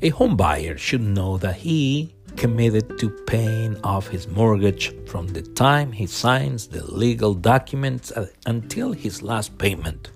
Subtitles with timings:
[0.00, 5.42] A home buyer should know that he committed to paying off his mortgage from the
[5.42, 10.12] time he signs the legal documents uh, until his last payment,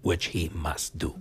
[0.00, 1.14] which he must do.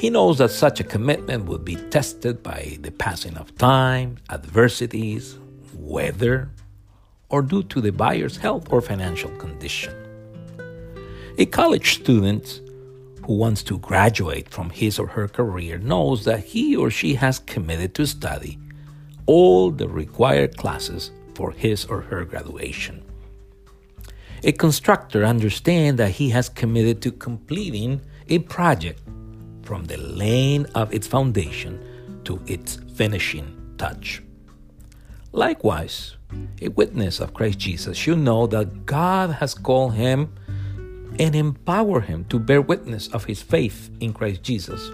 [0.00, 5.36] He knows that such a commitment will be tested by the passing of time, adversities,
[5.74, 6.48] weather,
[7.28, 9.92] or due to the buyer's health or financial condition.
[11.36, 12.62] A college student
[13.28, 17.38] who wants to graduate from his or her career knows that he or she has
[17.40, 18.58] committed to study
[19.26, 23.04] all the required classes for his or her graduation.
[24.44, 28.00] A constructor understands that he has committed to completing
[28.30, 29.02] a project
[29.62, 31.78] from the laying of its foundation
[32.24, 34.22] to its finishing touch.
[35.32, 36.16] Likewise,
[36.62, 40.32] a witness of Christ Jesus should know that God has called him
[41.18, 44.90] and empower him to bear witness of his faith in Christ Jesus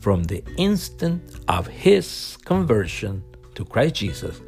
[0.00, 3.22] from the instant of his conversion
[3.54, 4.40] to Christ Jesus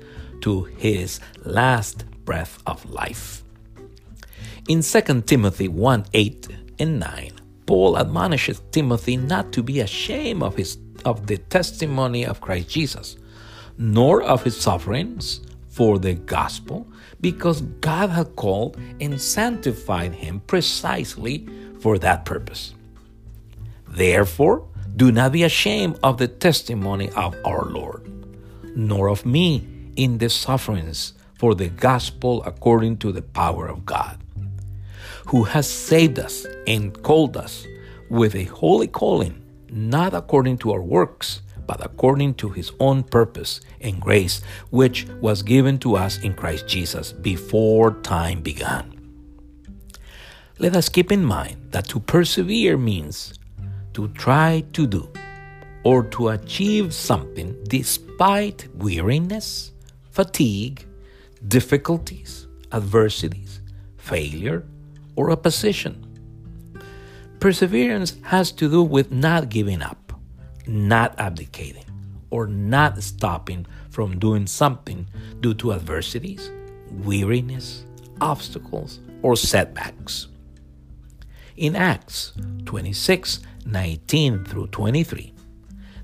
[0.43, 3.43] to his last breath of life.
[4.69, 7.33] In 2 Timothy 1 8 and 9,
[7.67, 13.17] Paul admonishes Timothy not to be ashamed of, his, of the testimony of Christ Jesus,
[13.79, 15.41] nor of his sufferings
[15.77, 16.87] for the gospel,
[17.21, 21.47] because God had called and sanctified him precisely
[21.81, 22.75] for that purpose.
[23.87, 24.67] Therefore,
[24.97, 28.11] do not be ashamed of the testimony of our Lord,
[28.75, 34.19] nor of me in the sufferings for the gospel according to the power of God,
[35.27, 37.67] who has saved us and called us
[38.09, 43.61] with a holy calling, not according to our works but according to his own purpose
[43.81, 48.93] and grace, which was given to us in Christ Jesus before time began.
[50.59, 53.35] Let us keep in mind that to persevere means
[53.93, 55.11] to try to do
[55.85, 59.73] or to achieve something despite weariness,
[60.11, 60.87] fatigue,
[61.47, 63.61] difficulties, adversities,
[63.97, 64.65] failure,
[65.15, 66.03] or opposition.
[67.39, 70.06] Perseverance has to do with not giving up
[70.67, 71.85] not abdicating
[72.31, 75.07] or not stopping from doing something
[75.41, 76.51] due to adversities,
[76.91, 77.85] weariness,
[78.21, 80.29] obstacles, or setbacks.
[81.57, 82.33] In Acts
[82.67, 85.33] 26 19 through 23,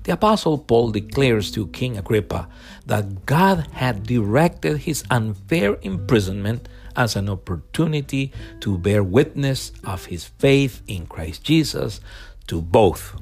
[0.03, 2.49] the Apostle Paul declares to King Agrippa
[2.85, 10.25] that God had directed his unfair imprisonment as an opportunity to bear witness of his
[10.25, 12.01] faith in Christ Jesus
[12.47, 13.15] to both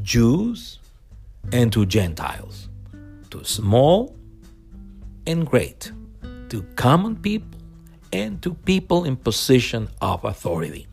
[0.00, 0.78] Jews
[1.52, 2.68] and to Gentiles,
[3.30, 4.16] to small
[5.26, 5.92] and great,
[6.48, 7.58] to common people
[8.12, 10.86] and to people in position of authority.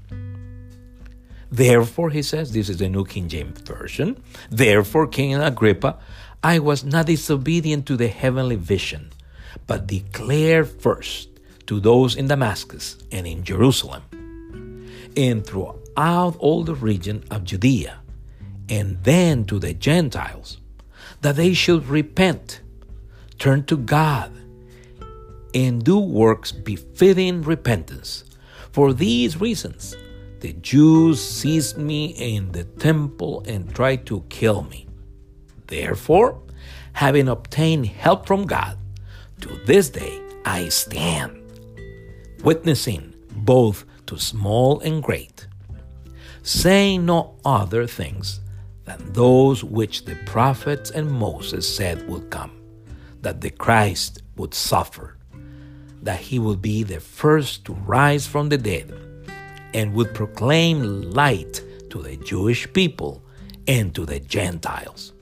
[1.52, 5.98] Therefore, he says, this is the New King James Version, therefore, King Agrippa,
[6.44, 9.12] I was not disobedient to the heavenly vision,
[9.66, 11.30] but declared first
[11.68, 14.04] to those in Damascus and in Jerusalem,
[15.18, 17.99] and throughout all the region of Judea
[18.70, 20.60] and then to the Gentiles,
[21.22, 22.62] that they should repent,
[23.40, 24.32] turn to God,
[25.54, 28.24] and do works befitting repentance.
[28.72, 29.96] For these reasons,
[30.42, 34.88] the Jews seized me in the temple and tried to kill me.
[35.68, 36.42] Therefore,
[36.94, 38.78] having obtained help from God,
[39.42, 41.42] to this day I stand,
[42.44, 45.48] witnessing both to small and great,
[46.44, 48.40] saying no other things
[48.90, 52.52] than those which the prophets and Moses said would come
[53.22, 55.18] that the Christ would suffer,
[56.02, 58.92] that he would be the first to rise from the dead,
[59.74, 63.24] and would proclaim light to the Jewish people
[63.68, 65.14] and to the Gentiles.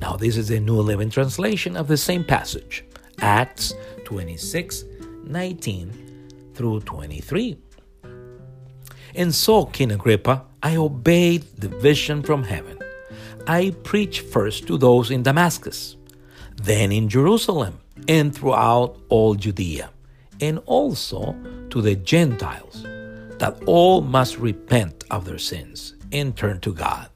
[0.00, 2.84] Now, this is a New Living Translation of the same passage,
[3.20, 4.84] Acts 26
[5.24, 7.58] 19 through 23.
[9.14, 12.78] And so, King Agrippa, I obeyed the vision from heaven.
[13.46, 15.96] I preached first to those in Damascus,
[16.56, 19.90] then in Jerusalem, and throughout all Judea,
[20.40, 21.34] and also
[21.70, 22.82] to the Gentiles,
[23.38, 27.08] that all must repent of their sins and turn to God,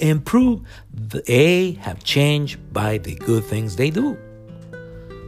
[0.00, 4.16] and prove they have changed by the good things they do.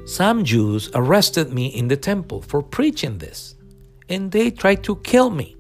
[0.07, 3.57] Some Jews arrested me in the temple for preaching this,
[4.09, 5.54] and they tried to kill me.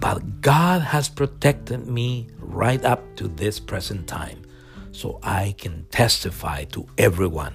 [0.00, 4.42] But God has protected me right up to this present time,
[4.92, 7.54] so I can testify to everyone,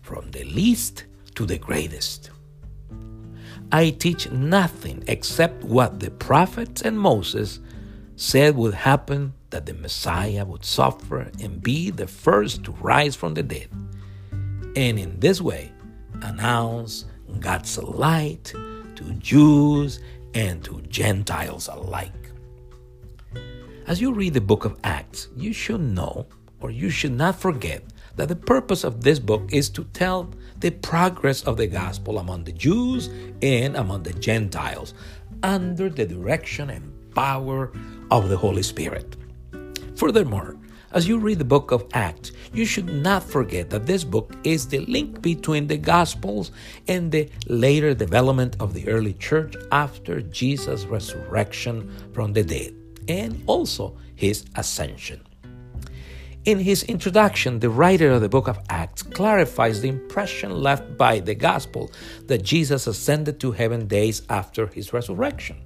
[0.00, 2.30] from the least to the greatest.
[3.72, 7.58] I teach nothing except what the prophets and Moses
[8.16, 13.34] said would happen that the Messiah would suffer and be the first to rise from
[13.34, 13.68] the dead,
[14.76, 15.72] and in this way
[16.22, 17.06] announce
[17.40, 18.52] God's light
[18.94, 20.00] to Jews
[20.34, 22.12] and to Gentiles alike.
[23.86, 26.26] As you read the book of Acts, you should know
[26.60, 27.82] or you should not forget
[28.16, 32.44] that the purpose of this book is to tell the progress of the gospel among
[32.44, 33.10] the Jews
[33.42, 34.94] and among the Gentiles
[35.42, 37.72] under the direction and power
[38.10, 39.16] of the Holy Spirit.
[39.96, 40.56] Furthermore,
[40.94, 44.68] as you read the book of Acts, you should not forget that this book is
[44.68, 46.52] the link between the Gospels
[46.86, 52.74] and the later development of the early church after Jesus' resurrection from the dead
[53.08, 55.20] and also his ascension.
[56.44, 61.20] In his introduction, the writer of the book of Acts clarifies the impression left by
[61.20, 61.90] the gospel
[62.26, 65.56] that Jesus ascended to heaven days after his resurrection.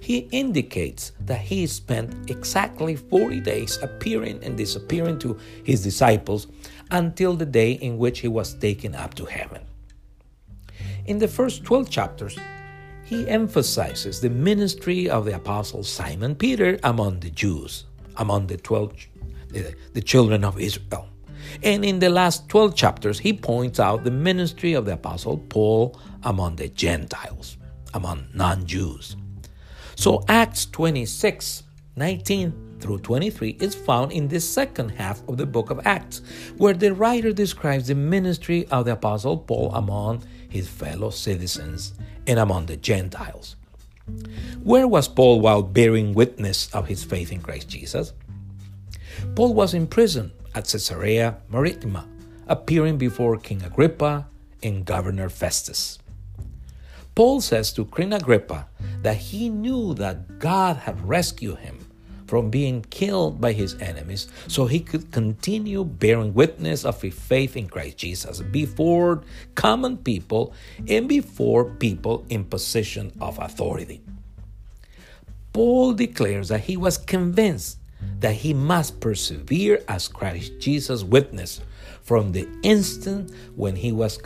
[0.00, 6.46] He indicates that he spent exactly 40 days appearing and disappearing to his disciples
[6.90, 9.62] until the day in which he was taken up to heaven.
[11.06, 12.38] In the first 12 chapters,
[13.04, 17.86] he emphasizes the ministry of the apostle Simon Peter among the Jews,
[18.16, 18.92] among the 12
[19.48, 21.08] the, the children of Israel.
[21.62, 25.98] And in the last 12 chapters, he points out the ministry of the Apostle Paul
[26.22, 27.56] among the Gentiles,
[27.94, 29.16] among non Jews.
[29.98, 31.64] So Acts 26
[31.96, 36.22] 19 through 23 is found in the second half of the book of Acts,
[36.56, 41.94] where the writer describes the ministry of the Apostle Paul among his fellow citizens
[42.28, 43.56] and among the Gentiles.
[44.62, 48.12] Where was Paul while bearing witness of his faith in Christ Jesus?
[49.34, 52.06] Paul was in prison at Caesarea Maritima,
[52.46, 54.28] appearing before King Agrippa
[54.62, 55.98] and Governor Festus.
[57.18, 58.68] Paul says to King Agrippa
[59.02, 61.84] that he knew that God had rescued him
[62.28, 67.56] from being killed by his enemies so he could continue bearing witness of his faith
[67.56, 69.24] in Christ Jesus before
[69.56, 70.52] common people
[70.86, 74.00] and before people in position of authority.
[75.52, 77.80] Paul declares that he was convinced
[78.20, 81.62] that he must persevere as Christ Jesus witness
[82.00, 84.16] from the instant when he was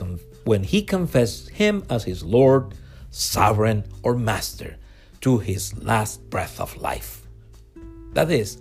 [0.44, 2.74] when he confessed him as his Lord,
[3.10, 4.76] sovereign or master
[5.20, 7.26] to his last breath of life.
[8.12, 8.58] That is,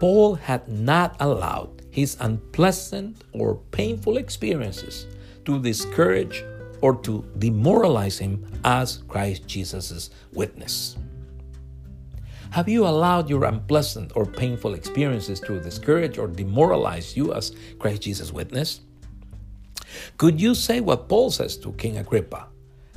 [0.00, 5.06] Paul had not allowed his unpleasant or painful experiences
[5.44, 6.44] to discourage
[6.80, 10.96] or to demoralize him as Christ Jesus' witness.
[12.50, 18.02] Have you allowed your unpleasant or painful experiences to discourage or demoralize you as Christ
[18.02, 18.80] Jesus' witness?
[20.18, 22.46] Could you say what Paul says to King Agrippa?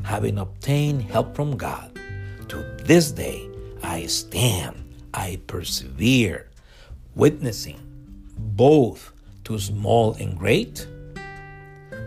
[0.04, 2.00] Having obtained help from God,
[2.50, 3.50] to this day
[3.83, 6.50] I stand, I persevere,
[7.15, 7.80] witnessing
[8.38, 9.13] both
[9.45, 10.88] to small and great?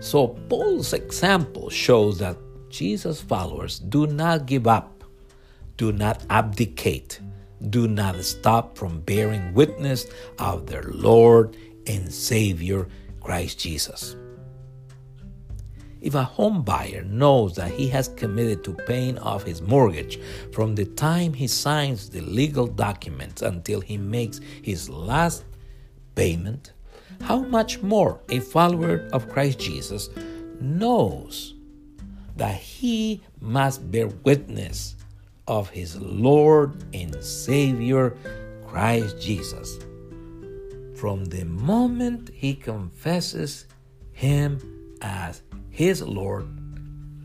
[0.01, 2.37] So, Paul's example shows that
[2.71, 5.05] Jesus' followers do not give up,
[5.77, 7.21] do not abdicate,
[7.69, 10.07] do not stop from bearing witness
[10.39, 11.57] of their Lord
[11.87, 12.89] and Savior,
[13.21, 14.17] Christ Jesus.
[16.01, 20.19] If a home buyer knows that he has committed to paying off his mortgage
[20.53, 25.45] from the time he signs the legal documents until he makes his last
[26.15, 26.73] payment,
[27.21, 30.09] how much more a follower of Christ Jesus
[30.61, 31.55] knows
[32.37, 34.97] that he must bear witness
[35.47, 38.17] of his Lord and Savior,
[38.67, 39.79] Christ Jesus.
[40.95, 43.67] From the moment he confesses
[44.13, 45.43] him as
[45.81, 46.47] his Lord,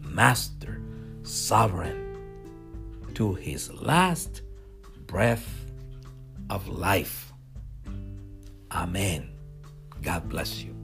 [0.01, 0.81] Master,
[1.24, 4.43] Sovereign, to his last
[5.07, 5.65] breath
[6.50, 7.33] of life.
[8.71, 9.29] Amen.
[10.01, 10.75] God bless you.